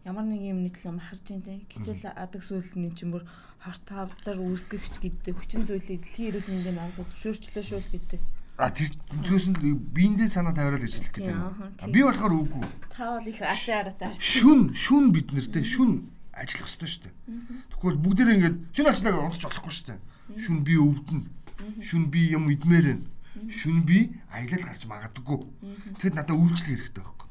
[0.06, 0.66] ямар нэг юм
[0.98, 1.62] махарч юм те.
[1.70, 3.26] Гэтэл адаг сүлдний чинь бүр
[3.62, 8.22] хорт тавдар үүсгэгч гэдэг хүчин зүйлийг дэлхийн эрүүл мэндийн байгууллага зөвшөөрчлөө шүү л гэдэг
[8.62, 8.94] А тэр
[9.26, 9.58] зүгээс нь
[9.90, 11.94] биендээ санаа тавиараа гэж хэлэх гэдэг юм.
[11.94, 12.66] Би болохоор үгүй.
[12.94, 17.16] Та бол их асаараа Шүн, шүн бид нартэй шүн ажиллах хэрэгтэй шүү дээ.
[17.74, 20.00] Тэгвэл бүгдээрээ ингээд шүн ажиллааг унтаж болохгүй шүү дээ.
[20.38, 21.22] Шүн би өвдөн.
[21.82, 23.02] Шүн би юм идмээр байна
[23.48, 25.40] шүн би аялал гарч магадгүй.
[26.00, 27.30] Тэгэд надад үйлчлэх хэрэгтэй байхгүй.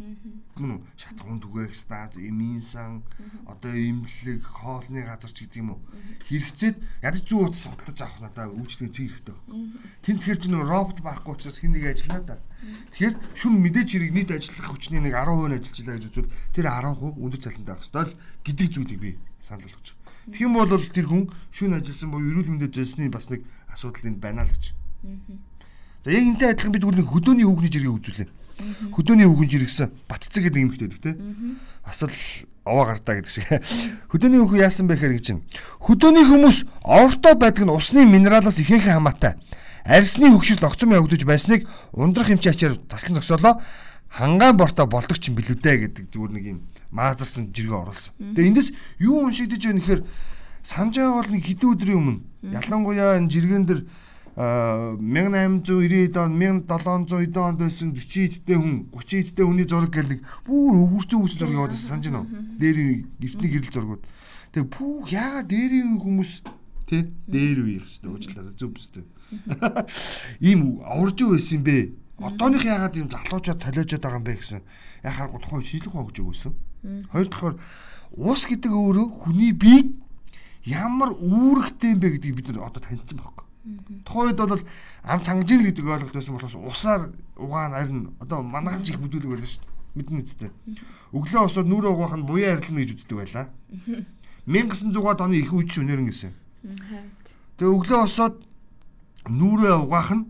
[0.56, 0.80] Мөн үү?
[0.96, 3.04] Шатгуун түгээх стац, эмийн сан,
[3.44, 5.80] одоо эмнэлэг, хоолны газар ч гэдэг юм уу.
[6.24, 9.60] Хэрэгцээд ядаж зүү утас судалж авах надад үйлчлэх зүй хэрэгтэй байхгүй.
[10.00, 12.36] Тэн тэгэхээр чинь робот байхгүй учраас хин нэг ажиллаа да.
[12.96, 17.40] Тэгэхээр шүн мэдээж хэрэг нийт ажиллах хүчний нэг 10% ажиллажлаа гэж үзвэл тэр 10% өндөр
[17.40, 19.10] цалинтай байх ёстой л гэдэг зүйлийг би
[19.40, 20.00] санал болгож байна.
[20.28, 24.20] Тэгэх юм бол тэр хүн шүн ажилласан буюу эрүүл мэндэд зөсний бас нэг асуудал энд
[24.20, 24.64] байна л гэж.
[26.04, 28.28] За яг энтэй адилхан бид нэг хөдөөний хүүхний жиргээ үзүүлээ.
[28.96, 31.12] Хөдөөний хүүхэн жиргсэн батцэг гэдэг юм хтэйдэг те.
[31.84, 32.12] Бас л
[32.64, 33.44] овоо гартаа гэдэг шиг.
[34.08, 35.44] Хөдөөний хүүхэн яасан бэ гэхээр гэж чинь.
[35.84, 36.58] Хөдөөний хүмүүс
[36.88, 39.36] орто байдаг нь усны минералаас ихээхэн хамаатай.
[39.84, 43.60] Арсны хөгшил огцом явагдаж байсныг ундрах хэмжээ ачаар таслан зогсоолоо
[44.08, 46.58] хангаан борто болдог ч юм билүүдэ гэдэг зүгээр нэг юм
[46.92, 48.12] маазарсан жиргээ оруулсан.
[48.36, 48.68] Тэгээ эндээс
[49.00, 50.02] юу уншигдэж байна гэхээр
[50.64, 52.20] санаж байгаа бол нэг хэдэн өдрийн өмнө
[52.56, 53.80] ялангуяа энэ жиргэн дээр
[54.36, 60.86] 1890-ад он 1700 онд байсан 40 эдтэй хүн 30 эдтэй хүний зураг гэл нэг бүр
[60.86, 62.30] өвөрцөө өвс зураг яваад байсан санаж байна уу?
[62.56, 64.06] Дээрийн эртний гэрэл зургууд.
[64.54, 66.46] Тэгээ пүү яага дээрийн хүмүүс
[66.86, 69.02] тий дээр үеих шүү дээ уучлаарай зүг бүстэй.
[70.46, 71.90] Ийм аварж байсан юм бэ?
[72.20, 74.60] Одооных яагаад ийм залуучууд толиожод байгаа юм бэ гэсэн
[75.02, 76.52] яхаар тухайн шийдэх хоо гэж өгөөсөн.
[77.10, 77.58] Хоёр дахь
[78.14, 79.94] уус гэдэг өөрөө хүний бие
[80.66, 83.46] ямар үүрэгтэй юм бэ гэдгийг бид нар одоо таньсан байхгүй.
[84.04, 84.62] Тухайн үед бол
[85.04, 89.60] ам цангажин гэдэг ойлголт байсан болохоос усаар угаан харин одоо манайхан чих бүдүүлэг байлаа шүү
[89.60, 89.76] дээ.
[90.00, 90.50] Мэднэ үсттэй.
[91.12, 93.46] Өглөө осоод нүрээ угаах нь буян арилна гэж үздэг байлаа.
[94.48, 96.32] 1900-аад оны их үед ч үнэрэн гэсэн.
[97.60, 98.40] Тэгээ өглөө осоод
[99.28, 100.24] нүрээ угаах нь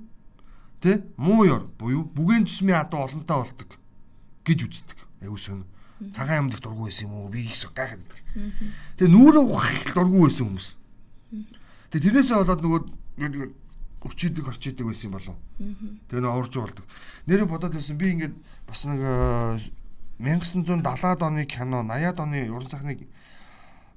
[0.83, 3.71] тэ муу ёр буюу бүгээн цэсмийн адуу олонтой болдог
[4.43, 4.99] гэж үздэг.
[5.23, 5.71] Аюу сөн.
[6.17, 7.31] Цагаан амьд их дургу байсан юм уу?
[7.31, 8.03] Би их гайхаад.
[8.99, 10.69] Тэгээ нүрээ угаах дургу байсан хүмүүс.
[11.95, 12.83] Тэгээ тэрнээсээ болоод нөгөө
[14.01, 15.37] өчидэг орчидэг байсан юм болов.
[16.09, 16.87] Тэгээ нөө уурж болдог.
[17.29, 19.01] Нэрээ бодоод байсан би ингээд бас нэг
[20.21, 22.97] 1970-аад оны кино, 80-аад оны уран сайхны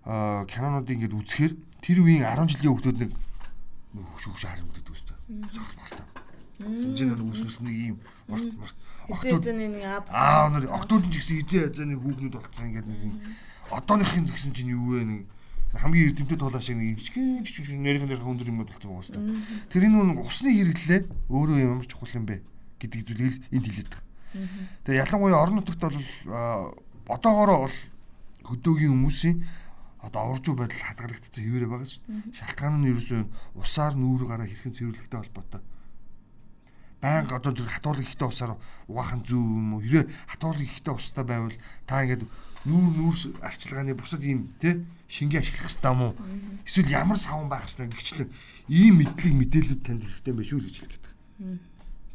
[0.04, 3.12] кинонуудыг ингээд үзэхээр тэр үеийн 10 жилийн хүүхдүүд нэг
[4.12, 5.16] хөш хөш харамддаг үстэй.
[5.48, 6.08] Сохолтой.
[6.60, 8.78] Хинжээр үс үс нэг юм март март.
[10.12, 13.02] Аа өнөр октод ч гэсэн хизээ хазааны хүүхнүүд болцсон ингээд нэг
[13.72, 15.22] одооныхын гэсэн чинь юу вэ нэг
[15.74, 19.42] хамгийн эрдэмтэд тулаа шиг нэг жижигэн жижиг нэрхэн нэрхэн өндөр юм болсон байгаа юм.
[19.74, 21.02] Тэр энэ нэг усны хэрэглээ
[21.34, 22.46] өөрөө ямар чухал юм бэ
[22.78, 24.06] гэдэг зүйлийг энд хэлээд байгаа.
[24.86, 25.98] Тэгээ ялангуяа орон нутагт бол
[27.10, 27.78] одоогоороо бол
[28.46, 29.36] хөдөөгийн хүмүүсийн
[30.04, 31.98] одоо оржуу байдал хадгалагдсан хэвээрээ байгаа ш.
[32.38, 33.22] Шалтгаан нь ерөөсөө
[33.56, 35.62] усаар нүүр гараа хэрхэн цэвэрлэхтэй холбоотой.
[37.00, 39.84] Баянга одоо тэр хатуулах ихтэй усаар угаах нь зөв юм уу?
[39.84, 41.56] Хэрэг хатуулах ихтэй устай байвал
[41.88, 42.28] та ингээд
[42.66, 46.14] нүүр нүүр арчилгааны бусад ийм тий шингээ ашиглах хэрэгтэй уу?
[46.66, 48.30] Эсвэл ямар савн байх хэрэгтэй гихчлэн
[48.72, 51.04] ийм мэдлэг мэдээлүүд танд хэрэгтэй байх шүү гэж хэлдэг.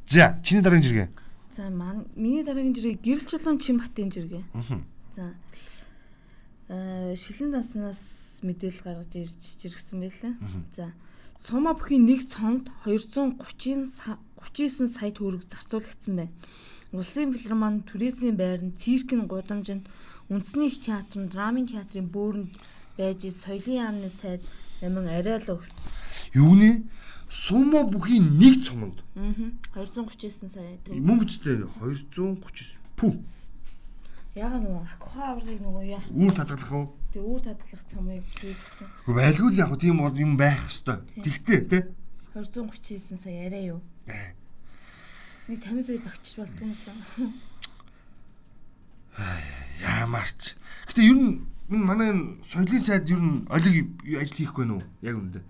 [0.08, 1.08] За, чиний дараагийн жиргээ.
[1.52, 1.68] За,
[2.16, 4.44] миний дараагийн жиргээ гэрэл чулуун Чимбатын жиргээ.
[5.12, 5.36] За.
[6.68, 10.32] Аа, шилэн данснаас мэдээлэл гаргаж ирж жиргсэн байлаа.
[10.72, 10.92] За.
[11.44, 13.84] Сума бүхийн нэг цомд 230
[14.40, 16.34] 39 сая төгрөг зарцуулагдсан байна.
[16.92, 19.84] Улсын филармон туризмын байранд циркийн гудамжинд
[20.28, 22.52] үндэсний их театрын драмын театрын бөөрөнд
[23.00, 24.44] байж соёлын яамны сайд
[24.84, 25.72] амин арай л өгс.
[26.36, 26.84] Юуны
[27.30, 29.00] сумо бүхийн нэг цомонд.
[29.16, 29.32] Аа.
[29.72, 31.00] 239 сая төгрөг.
[31.00, 32.76] Мөн үстэй 239.
[32.98, 33.16] Пү.
[34.36, 36.20] Яга нөгөө аква аврагыг нөгөө яах вэ?
[36.20, 36.86] Үүр татгалах уу?
[37.10, 38.86] Тэг үүр татгалах цомыг хийлгсэн.
[39.08, 41.24] Гэхдээ байлгүй л яг тийм бол юм байх хэвээр.
[41.24, 41.82] Тэгтээ тий.
[42.36, 43.80] 239 сая арай юу?
[45.48, 47.47] Нэг 50 сая багчч болдгоо юм лээ.
[49.82, 50.54] Яамарч.
[50.86, 52.10] Гэтэ ер нь энэ манай
[52.42, 53.86] соёлын сайд ер нь олиг
[54.18, 54.82] ажил хийхгүй нүү?
[55.02, 55.44] Яг үнэндээ.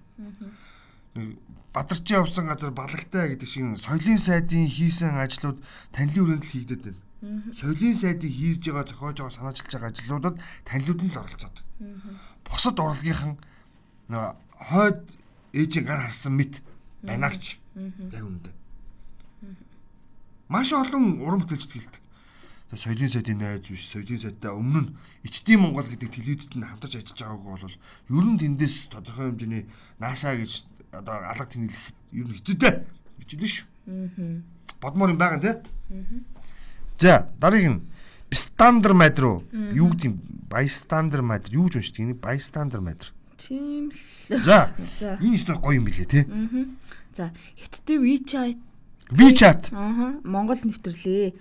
[1.73, 5.59] Бадарчин явсан газар балагтай гэдэг шиг соёлын сайдын хийсэн ажлууд
[5.93, 7.01] танилын хүрээнд л хийгдэт байна.
[7.55, 11.57] Соёлын сайдын хийж байгаа зохиож байгаа санаачилж байгаа ажлуудад танилуд нь л оролцоод.
[12.45, 13.37] Бусад урлагийнхан
[14.09, 14.27] нөө
[14.71, 14.99] хойд
[15.53, 16.61] ээжийн гар харсан мэт
[17.05, 18.59] банаагч яг үнэндээ
[20.49, 22.03] маш олон уран бүтээлчд хэлдэг.
[22.69, 27.01] Тэгээ соёлын сайдын найз биш, соёлын сайдтай өмнө нь Ичдийн Монгол гэдэг телевизэд нь хамтарч
[27.01, 29.65] ажиллаж байгааг бол ер нь тэндээс тодорхой хэмжээний
[29.97, 32.73] наашаа гэж одоо алга тэнэлэх ер нь хэцүүтэй
[33.25, 33.67] хэлнэ шүү.
[33.89, 34.45] Аа.
[34.85, 35.53] Бодмоор юм байгаа нэ.
[35.97, 36.21] Аа.
[37.01, 37.85] За, дараагийн нь
[38.29, 40.21] Бистандер мад руу юу гэдэг юм?
[40.53, 42.05] Байстандер мад юу гэж уншдаг?
[42.05, 43.01] Энэ байстандер мад.
[43.41, 44.45] Тийм л.
[44.45, 44.77] За.
[45.25, 46.29] Энэ ч гоё юм билээ те.
[46.29, 46.69] Аа.
[47.17, 48.61] За, хятадын WeChat
[49.09, 49.73] WeChat.
[49.73, 51.33] Аа, Монгол нэвтрлээ.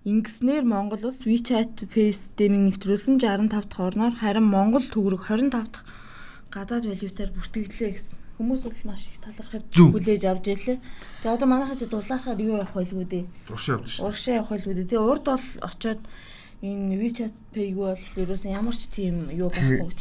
[0.00, 5.84] Ингэснээр Монгол улс WeChat Pay системийг нэвтрүүлсэн 65 дахь орноор харин Монгол төгрөг 25 дахь
[6.48, 8.16] гадаад валютаар бүртгэлээ гэсэн.
[8.40, 10.78] Хүмүүс бол маш их талархаж хүлээж авч ирлээ.
[11.20, 13.24] Тэгээ одоо манайхаа ч дулаахаар юу явах байлгүй дээ.
[13.52, 14.04] Уршаа явдаг шүү.
[14.08, 14.88] Уршаа явах байлгүй дээ.
[14.88, 16.00] Тэгээ урд бол очоод
[16.64, 20.00] энэ WeChat Pay-г бол ерөөсөн ямар ч тийм юу байхгүй гэж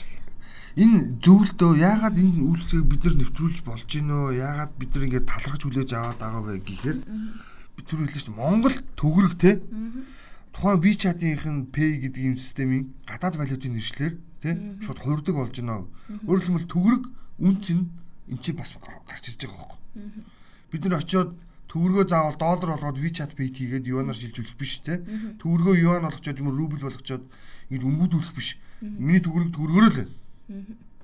[0.80, 5.62] энэ зөвлөдөө яагаад энэ үйлчлэгийг бид нар нэвтрүүлж болж гинөө яагаад бид нар ингээд талархаж
[5.66, 6.98] хүлээж аваад байгаа вэ гэхээр
[7.90, 9.58] түр хэлсэн чинь Монгол төгрөг те.
[10.54, 14.54] Тухайн WeChat-ийн Pay гэдэг юм системийн гадаад валютын нэршлэр те
[14.86, 15.82] шууд хуурдаг болж гинөө
[16.30, 17.04] өөрөөр хэлбэл төгрөг
[17.42, 17.90] үнц нь
[18.30, 20.24] эн чинь бас гарч ирж байгаа байхгүй
[20.70, 21.34] бид нар очиод
[21.70, 25.06] төгрөгөө заавал доллар болгоод WeChat Pay хийгээд юанаар шилжүүлэх биш те.
[25.38, 27.26] Төгрөгөө юан болгочоод юм рубль болгочоод
[27.70, 28.58] ингэж өмгүүдүүлэх биш.
[28.82, 30.14] Миний төгрөг төгрөгөөрөө л байна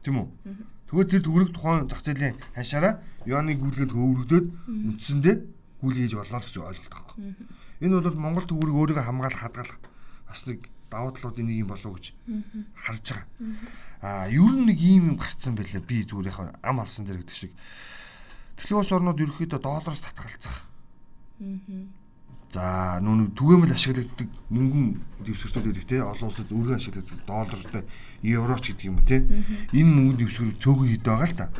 [0.06, 0.28] Тийм үү?
[0.86, 5.36] Тэгвэл тэр төгрөг тухайн зах зээлийн хашаараа юаны гүйлгээд хөвөрөгдөд үндсэндээ
[5.86, 7.17] гүйл хийж боллоо гэсэн ойлголт байхгүй.
[7.86, 9.78] Энэ бол Монгол төгрөг өөрийгөө хамгаалах хадгалах
[10.26, 12.06] бас нэг давуу талуудын нэг юм болов гэж
[12.74, 13.28] харж байгаа.
[14.02, 15.82] Аа, ер нь нэг ийм юм гарцсан байлаа.
[15.82, 17.54] Би зүгээр яг ам алсан дээр гэдэг шиг.
[18.58, 20.63] Дэлхийн улс орнууд ерөөхдөө доллароос татгалцах.
[22.56, 24.86] За нүүн түгээмэл ашиглагддаг мөнгөн
[25.28, 27.84] дэвсгэртүүд гэдэг те олон улсад өргөн ашиглагддаг доллартай
[28.24, 29.19] евроч гэдэг юм уу те
[29.76, 31.52] энэ мөнгөнд дэвсгэр цөөхөн хэд байгаа л та.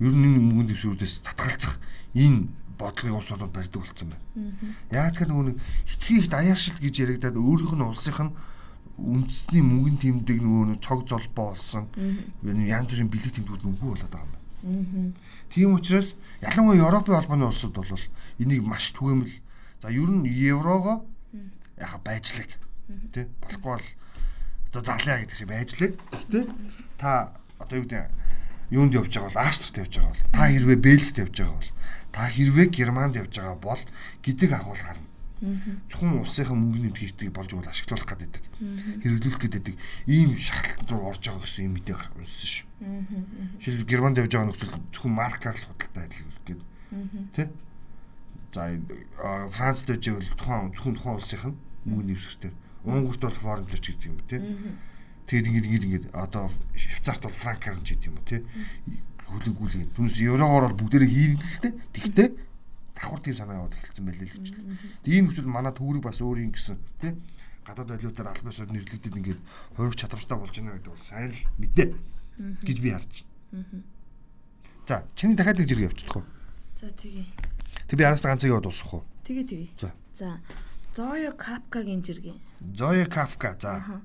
[0.00, 1.76] Ер нь энэ мөнгөнд дэвсгэрүүдээс татгалзах
[2.16, 2.48] энэ
[2.80, 4.24] бодлогын улс орнууд барьдаг болсон байна.
[4.90, 5.54] Яг тэр нөгөө
[5.86, 8.32] хитрхи их даяаршил гэж яригадад өөрийнх нь улсынх нь
[8.96, 11.88] үндэсний мөнгөн тэмдэг нөгөө цог золбоо болсон.
[12.42, 15.12] Янз бүрийн бэлэг тэмдгүүд үгүй болоод байгаа юм байна.
[15.52, 18.04] Тийм учраас ялангуяа Европын холбооны улсууд бол
[18.40, 19.36] энийг маш түгээмэл.
[19.80, 21.04] За ер нь еврого
[21.80, 22.48] яха байжлаг
[23.12, 23.86] тий болохгүй бол
[24.68, 25.92] одоо зарлаа гэдэг шиг байжлаг
[26.28, 26.44] тий
[26.98, 28.19] та одоо юу гэдэг
[28.70, 31.70] юунд явж байгаа бол Австрид явж байгаа бол та хэрвээ Бельгид явж байгаа бол
[32.14, 33.82] та хэрвээ Германд явж байгаа бол
[34.22, 38.44] гэдэг агуул гарна Зөвхөн улсынхаа мөнгөний хийдгийг болж бол ашиглуулах гэдэг.
[39.00, 39.72] Хэрэглүүлэх гэдэг
[40.04, 42.66] ийм шахалт руу орж байгаа гэсэн юм мэдээ унссан шүү.
[43.56, 46.68] Жишээлбэл Германд явж байгаа нөхцөл зөвхөн маркаар л худалдаа ажиллах гэдэг.
[47.32, 47.48] Тэ?
[48.52, 48.68] За
[49.48, 51.56] Францд байж бол тухайн зөвхөн тухайн улсын
[51.88, 52.54] мөнгөний хэвсгэр.
[52.84, 54.44] Унгарт бол форумлч гэдэг юм тэ.
[55.30, 58.42] Тэгээд ингэж ингэж ингэж одоо Швейцарт бол франкаар ч гэдэг юм тий.
[59.30, 59.94] Хүлэнгүүлэн.
[59.94, 61.72] Түнс еврогоор бол бүгдээрээ хийлгэлтэй.
[61.94, 62.28] Тэгтээ
[62.98, 64.46] давхар тийм санаа яваад эхэлсэн байлээ л гэж.
[65.06, 67.14] Тэгээ ийм нөхцөл манай төврийг бас өөр юм гэсэн тий
[67.62, 69.40] гадаад валютаар албан ёсоор нэрлэгдээд ингээд
[69.76, 71.88] хориг чадвартай болж байна гэдэг бол сайн л мэдээ
[72.66, 73.12] гэж би харж
[73.54, 73.84] байна.
[74.88, 76.26] За чиний дахиад нэг зэрэг явчихдаг уу?
[76.74, 77.24] За тэгье.
[77.86, 79.04] Тэг би араас ганцыг яваад дуусгах уу?
[79.22, 79.68] Тэгье тэгье.
[79.78, 79.94] За.
[80.18, 80.40] За
[80.96, 82.34] Зоё Капкагийн зэрэг.
[82.74, 84.02] Зоё Кафка за.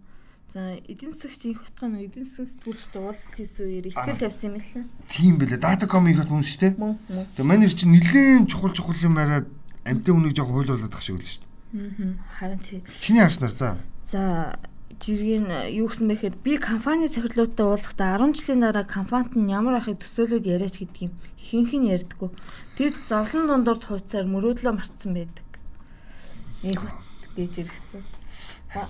[0.54, 4.86] За эдийн их утгаа нэг эдийн засгийн сэтгүүлчтэй уулзалт хийсэн үеэр ихтгэл тавьсан юм лээ.
[5.12, 5.60] Тийм бэлээ.
[5.60, 6.74] Датаком ихот хүн шүү дээ.
[6.80, 7.28] Мөн мөн.
[7.36, 9.48] Тэгээ манер чинь нилээн чухал чухал юм байгаад
[9.84, 11.54] амтын үнийг жоох хуйлуулдаг шиг л шүү дээ.
[11.76, 12.16] Аа.
[12.40, 12.80] Харин чи.
[12.88, 13.78] Чиний харснаар за.
[14.08, 14.56] За
[15.04, 20.00] жиргэн юу гэсэн бэхээр би компани цахирлуудтай уулзахдаа 10 жилийн дараа компанид нь ямар ахыг
[20.00, 22.32] төсөөлөд яриач гэдэг юм ихэнх нь ярьдаггүй.
[22.80, 25.46] Тэр зовлон дундуур хууцаар мөрөөдлөө мартсан байдаг.
[26.64, 26.80] Их
[27.36, 28.04] гэж иргсэн.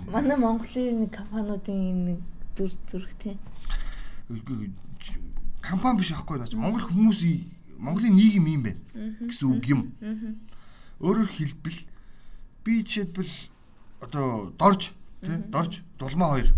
[0.09, 2.19] Манай Монголын компаниудын нэг
[2.55, 3.37] дүр зүрх тийм.
[5.61, 7.21] Компани биш аахгүй наач Монгол хүмүүс
[7.77, 8.81] Монголын нийгэм юм байна
[9.27, 9.81] гэсэн үг юм.
[11.01, 11.79] Өөрөөр хэлбэл
[12.63, 13.33] би жишээлбэл
[14.01, 16.49] одоо дорж тий дорж дулмаа хоёр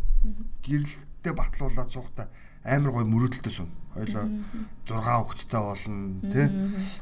[0.64, 2.30] гэрэлтэй батлуулаад суухта
[2.64, 3.72] амар гой мөрөөдөлтэй сум.
[3.96, 4.30] Хоёлоо
[4.86, 6.48] 6 хүүхэдтэй болно тий.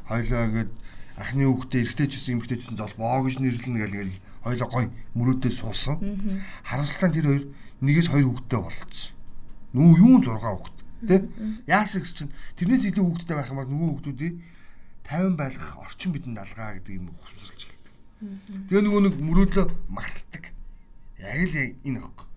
[0.07, 0.71] Хоёлоо ингээд
[1.15, 5.97] ахны хүүхдээ ч гэсэн золбоо гэж нэрлэнэ гэл ингээл хоёлоо гой мөрөөдөл суусан.
[6.67, 7.43] Харамсалтай тэр хоёр
[7.79, 9.11] нэгээс хоёр хүүхдтэй болцсон.
[9.75, 10.75] Нүү юу 6 хүүхд
[11.07, 11.21] тий?
[11.67, 14.35] Яасан гэж чинь тэрнээс илүү хүүхдтэй байх юм бол нөгөө хүүхдүүдийг
[15.07, 17.93] 50 байлгах орчин бидэнд алгаа гэдэг юм ухамсарлж эхэлдэг.
[18.69, 20.43] Тэгээ нөгөө нэг мөрөөдлөө мартдаг.
[21.21, 22.27] Яг л энэ аахгүй.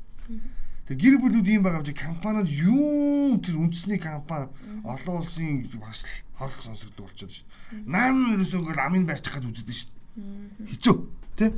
[0.88, 4.48] Тэгээ гэр бүлүүд ийм байгаа юм чи компаниуд юу тэр үндэсний компани
[4.84, 6.04] олон улсын бас
[6.38, 7.46] хол сонсогддог болчиход шүү
[7.84, 10.70] Наан ерөөсөө ингээл амын барьчих гээд үздэг шүү дээ.
[10.72, 10.94] Хэцүү
[11.36, 11.50] тий?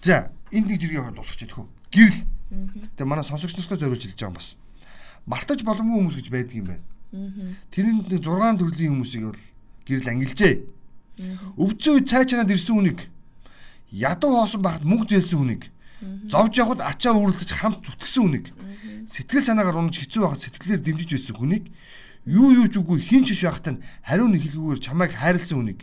[0.00, 1.68] За энд нэг жиргээ хаа дуусгач ядах уу?
[1.92, 2.24] Гэрэл.
[2.96, 4.48] Тэгээ манай сонсогч нартай зориулж хэлж байгаа юм бас.
[5.28, 6.84] Мартаж боломгүй хүмүүс гэж байдаг юм байна.
[7.68, 9.42] Тэрэнд нэг 6 төрлийн хүмүүсийг бол
[9.84, 10.54] гэрэл ангилжээ.
[11.60, 13.00] Өвцөн үе цайчнаад ирсэн хүнийг
[13.92, 15.68] ядуу хоосон байхад мөнгө зээлсэн хүнийг
[16.32, 18.46] зовж явхад ачаа үүрлэж хамт зүтгэсэн хүнийг
[19.12, 21.64] сэтгэл санаагаар унаж хэцүү байхад сэтгэлээр дэмжиж байсан хүнийг
[22.26, 25.80] юу юу ч үгүй хин ч биш байхад нь хариу нэг хэлгүүгээр чамайг хайрлсан хүнийг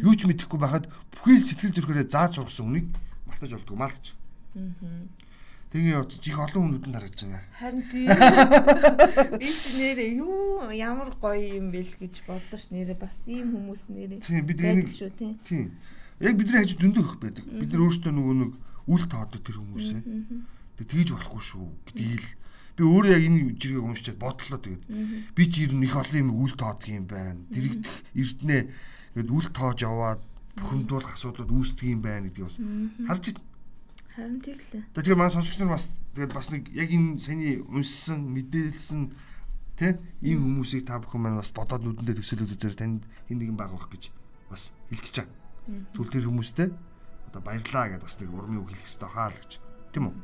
[0.00, 2.86] юу ч мэдэхгүй байхад бүхий л сэтгэл зүрхээрээ зааж сургасан хүнийг
[3.28, 4.04] мартаж болдгоо маа гэж.
[5.72, 7.40] Тэгээ явж их олон хүмүүдэнд харагдаж байна.
[7.56, 8.08] Харин тийм.
[9.40, 13.88] Би ч нэрээ юу ямар гоё юм бэл гэж бодлоо ш нэрээ бас ийм хүмүүс
[13.88, 14.20] нэрээ.
[14.20, 15.40] Тийм бид нэг шүү тийм.
[15.48, 15.72] Тийм.
[16.20, 17.44] Яг бидний хажуу зөндөө их байдаг.
[17.48, 18.52] Бид нар өөрсдөө нөгөө нэг
[18.84, 20.00] үл таадаг тэр хүмүүсээ.
[20.76, 22.28] Тэг тэгж болохгүй шүү гэдгийг л
[22.76, 24.84] би өөрөө яг энэ жиргэг уншичаад бодлоо тэгээд.
[25.36, 27.40] Би ч ер нь их олон юм үл тоодг юм байна.
[27.52, 28.58] Дэрэгдэх эрднэ
[29.16, 30.20] гээд үл тоож яваад
[30.56, 32.58] бухимдуулах асуудлууд үүсдэг юм байна гэдгийг бас.
[33.08, 33.36] Харж
[34.12, 34.92] Харин тэглээ.
[34.92, 39.08] Тэгэхээр манай сонсогч нар бас тэгээд бас нэг яг энэ саний унссан, мэдээлсэн
[39.80, 43.72] тэ ийм хүмүүсийг та бүхэн маань бас бодоод нүдэндээ төсөөлөд үзээр танд энэ нэгэн баг
[43.72, 44.12] байх гэж
[44.52, 45.32] бас хэлэх гэж байна.
[45.96, 46.68] Түл тэр хүмүүстэй
[47.32, 49.52] одоо баярлаа гэдээ бас нэг урмын үг хэлэх хэрэгтэй хаа л гэж
[49.92, 50.14] тийм үү.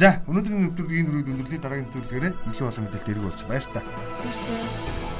[0.00, 3.48] За өнөөдрийн нэвтрүүлгийн энэ үрийг өндөрлөе дараагийн нэвтрүүлгээрээ илүү олон мэдээлэл дэрэг болсон.
[3.48, 3.80] Баяр та.
[3.84, 5.11] Баяр та.